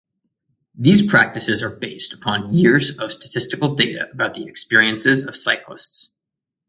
[0.73, 6.15] These practices are based upon years of statistical data about the experiences of cyclists.